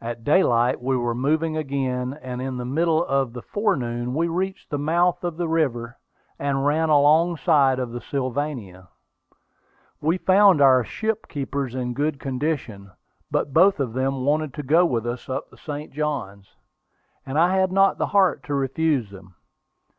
At 0.00 0.24
daylight 0.24 0.80
we 0.82 0.96
were 0.96 1.14
moving 1.14 1.54
again, 1.54 2.18
and 2.22 2.40
in 2.40 2.56
the 2.56 2.64
middle 2.64 3.04
of 3.04 3.34
the 3.34 3.42
forenoon 3.42 4.14
we 4.14 4.26
reached 4.26 4.70
the 4.70 4.78
mouth 4.78 5.22
of 5.22 5.36
the 5.36 5.46
river, 5.46 5.98
and 6.38 6.64
ran 6.64 6.88
alongside 6.88 7.78
of 7.78 7.90
the 7.90 8.00
Sylvania. 8.00 8.88
We 10.00 10.16
found 10.16 10.62
our 10.62 10.84
ship 10.84 11.28
keepers 11.28 11.74
in 11.74 11.92
good 11.92 12.18
condition; 12.18 12.92
but 13.30 13.52
both 13.52 13.78
of 13.78 13.92
them 13.92 14.24
wanted 14.24 14.54
to 14.54 14.62
go 14.62 14.86
with 14.86 15.06
us 15.06 15.28
up 15.28 15.50
the 15.50 15.58
St. 15.58 15.92
Johns, 15.92 16.56
and 17.26 17.38
I 17.38 17.54
had 17.56 17.70
not 17.70 17.98
the 17.98 18.06
heart 18.06 18.42
to 18.44 18.54
refuse 18.54 19.10
them. 19.10 19.34